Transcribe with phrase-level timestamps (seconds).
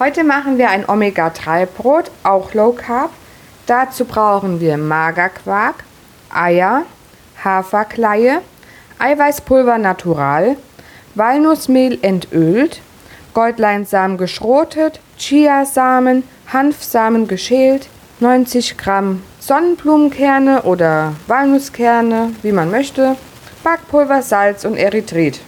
[0.00, 3.10] Heute machen wir ein Omega-3-Brot, auch Low Carb.
[3.66, 5.84] Dazu brauchen wir Magerquark,
[6.34, 6.82] Eier,
[7.44, 8.40] Haferkleie,
[8.98, 10.56] Eiweißpulver natural,
[11.14, 12.80] Walnussmehl entölt,
[13.34, 17.86] Goldleinsamen geschrotet, Chiasamen, Hanfsamen geschält,
[18.18, 23.14] 90 Gramm Sonnenblumenkerne oder Walnusskerne, wie man möchte,
[23.62, 25.38] Backpulver, Salz und Erythrit.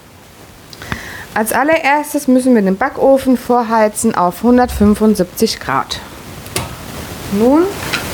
[1.37, 6.01] Als allererstes müssen wir den Backofen vorheizen auf 175 Grad.
[7.39, 7.65] Nun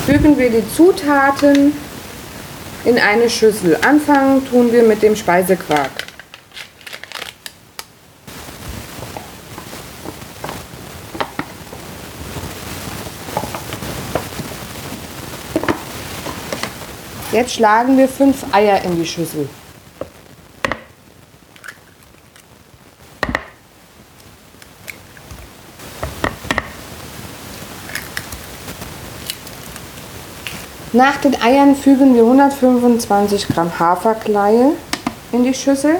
[0.05, 1.71] fügen wir die Zutaten
[2.83, 3.77] in eine Schüssel.
[3.87, 5.89] Anfangen tun wir mit dem Speisequark.
[17.31, 19.47] Jetzt schlagen wir fünf Eier in die Schüssel.
[30.95, 34.73] Nach den Eiern fügen wir 125 Gramm Haferkleie
[35.31, 35.95] in die Schüssel.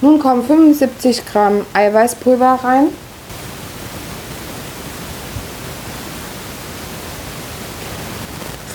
[0.00, 2.86] Nun kommen 75 Gramm Eiweißpulver rein.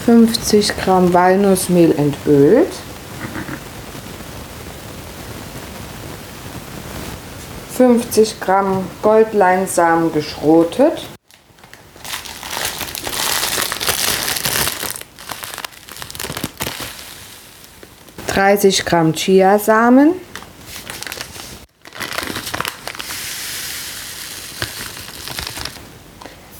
[0.06, 2.72] 50 Gramm Walnussmehl entölt.
[7.76, 11.08] Fünfzig Gramm Goldleinsamen geschrotet.
[18.28, 20.14] Dreißig Gramm Chiasamen.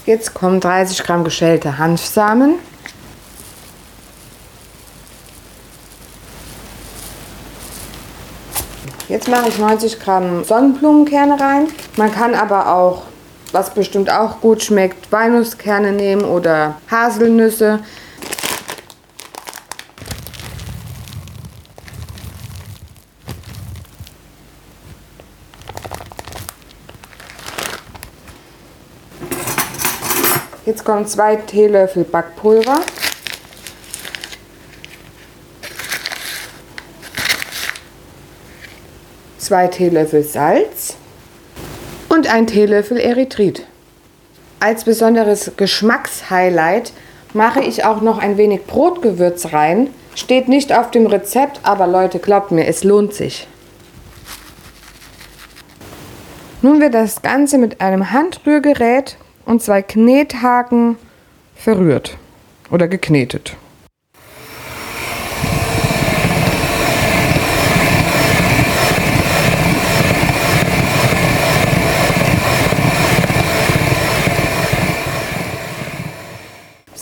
[0.06, 2.56] Jetzt kommen 30 Gramm geschälte Hanfsamen.
[9.10, 11.68] Jetzt mache ich 90 Gramm Sonnenblumenkerne rein.
[11.98, 13.04] Man kann aber auch,
[13.52, 17.80] was bestimmt auch gut schmeckt, Walnusskerne nehmen oder Haselnüsse.
[30.66, 32.80] Jetzt kommen zwei Teelöffel Backpulver.
[39.44, 40.96] 2 Teelöffel Salz
[42.08, 43.66] und ein Teelöffel Erythrit.
[44.62, 46.94] Als besonderes Geschmackshighlight
[47.34, 49.90] mache ich auch noch ein wenig Brotgewürz rein.
[50.16, 53.46] Steht nicht auf dem Rezept, aber Leute, glaubt mir, es lohnt sich.
[56.62, 60.96] Nun wird das Ganze mit einem Handrührgerät und zwei Knethaken
[61.58, 62.18] verrührt
[62.72, 63.58] oder geknetet.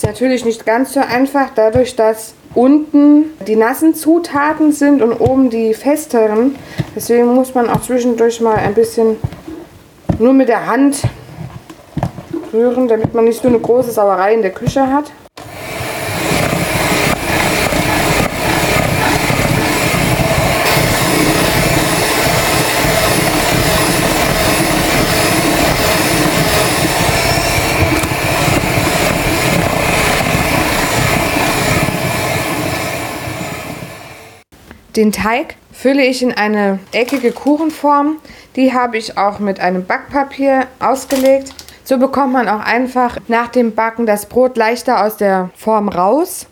[0.01, 5.49] Ist natürlich nicht ganz so einfach, dadurch, dass unten die nassen Zutaten sind und oben
[5.49, 6.57] die festeren.
[6.95, 9.17] Deswegen muss man auch zwischendurch mal ein bisschen
[10.19, 11.01] nur mit der Hand
[12.53, 15.05] rühren, damit man nicht so eine große Sauerei in der Küche hat.
[34.95, 38.17] Den Teig fülle ich in eine eckige Kuchenform.
[38.57, 41.53] Die habe ich auch mit einem Backpapier ausgelegt.
[41.85, 46.45] So bekommt man auch einfach nach dem Backen das Brot leichter aus der Form raus.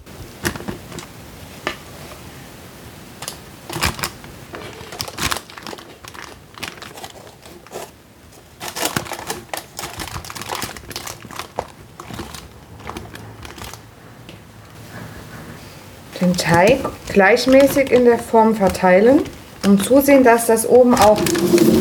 [16.30, 16.78] Den Teig
[17.12, 19.24] gleichmäßig in der Form verteilen
[19.66, 21.18] und zusehen, dass das oben auch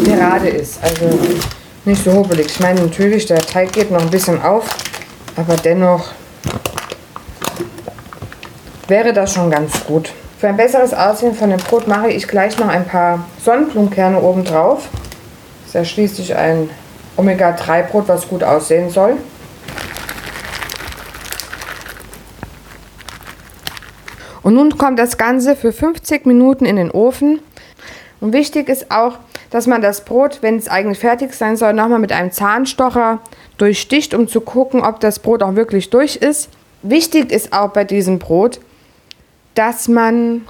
[0.05, 0.83] gerade ist.
[0.83, 1.19] Also
[1.85, 2.47] nicht so hobelig.
[2.47, 4.65] Ich meine natürlich, der Teig geht noch ein bisschen auf,
[5.37, 6.13] aber dennoch
[8.89, 10.11] wäre das schon ganz gut.
[10.39, 14.45] Für ein besseres Aussehen von dem Brot mache ich gleich noch ein paar Sonnenblumenkerne oben
[14.45, 14.89] drauf.
[15.61, 16.71] Das ist ja schließlich ein
[17.17, 19.17] Omega-3-Brot, was gut aussehen soll.
[24.49, 27.41] Und nun kommt das Ganze für 50 Minuten in den Ofen.
[28.19, 29.19] Und wichtig ist auch,
[29.51, 33.21] dass man das Brot, wenn es eigentlich fertig sein soll, nochmal mit einem Zahnstocher
[33.59, 36.49] durchsticht, um zu gucken, ob das Brot auch wirklich durch ist.
[36.81, 38.61] Wichtig ist auch bei diesem Brot,
[39.55, 40.47] dass man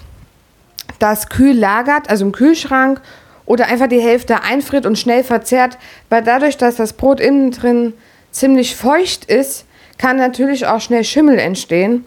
[1.01, 3.01] das kühl lagert, also im Kühlschrank
[3.47, 5.77] oder einfach die Hälfte einfriert und schnell verzehrt,
[6.09, 7.95] weil dadurch, dass das Brot innen drin
[8.31, 9.65] ziemlich feucht ist,
[9.99, 12.05] kann natürlich auch schnell Schimmel entstehen.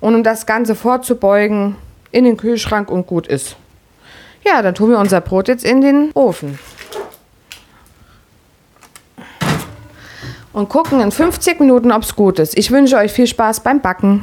[0.00, 1.76] Und um das Ganze vorzubeugen,
[2.10, 3.56] in den Kühlschrank und gut ist.
[4.44, 6.58] Ja, dann tun wir unser Brot jetzt in den Ofen.
[10.52, 12.56] Und gucken in 50 Minuten, ob es gut ist.
[12.56, 14.22] Ich wünsche euch viel Spaß beim Backen.